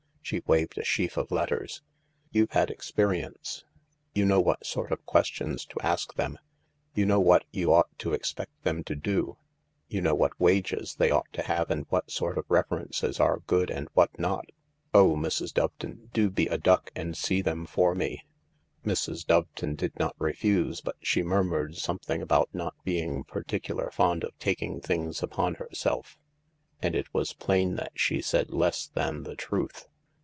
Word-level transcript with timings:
She 0.23 0.43
waved 0.47 0.77
a 0.77 0.83
sheaf 0.85 1.17
of 1.17 1.29
letters. 1.29 1.81
"You've 2.31 2.51
had 2.51 2.69
experience; 2.69 3.65
you 4.15 4.23
know 4.23 4.39
what 4.39 4.65
sort 4.65 4.93
of 4.93 5.05
questions 5.05 5.65
to 5.65 5.81
ask 5.85 6.13
them; 6.13 6.37
THE 6.93 7.01
LARK 7.01 7.01
207 7.01 7.01
you 7.01 7.05
know 7.05 7.19
what 7.19 7.43
you 7.51 7.73
ought 7.73 7.99
to 7.99 8.13
expect 8.13 8.63
them 8.63 8.81
to 8.85 8.95
do; 8.95 9.35
you 9.89 9.99
know 9.99 10.15
what 10.15 10.39
wages 10.39 10.95
they 10.95 11.11
ought 11.11 11.27
to 11.33 11.41
have 11.41 11.69
and 11.69 11.85
what 11.89 12.09
sort 12.09 12.37
of 12.37 12.45
references 12.47 13.19
are 13.19 13.39
good 13.39 13.69
and 13.69 13.89
what 13.93 14.17
not. 14.17 14.45
Oh, 14.93 15.17
Mrs. 15.17 15.53
Doveton, 15.53 16.11
do 16.13 16.29
be 16.29 16.47
a 16.47 16.57
duck 16.57 16.91
and 16.95 17.17
see 17.17 17.41
them 17.41 17.65
for 17.65 17.93
me 17.93 18.23
1" 18.83 18.95
Mrs. 18.95 19.25
Doveton 19.25 19.75
did 19.75 19.99
not 19.99 20.15
refuse, 20.17 20.79
but 20.79 20.95
she 21.01 21.23
murmured 21.23 21.75
some 21.75 21.99
thing 21.99 22.21
about 22.21 22.47
not 22.53 22.75
being 22.85 23.25
particular 23.25 23.91
fond 23.91 24.23
of 24.23 24.37
taking 24.39 24.79
things 24.79 25.21
upon 25.21 25.55
herself, 25.55 26.17
and 26.81 26.95
it 26.95 27.13
was 27.13 27.33
plain 27.33 27.75
that 27.75 27.91
she 27.95 28.21
said 28.21 28.51
less 28.51 28.87
than 28.87 29.23
the 29.23 29.35
truth. 29.35 29.89